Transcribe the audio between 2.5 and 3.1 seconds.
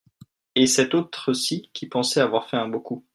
un beau coup.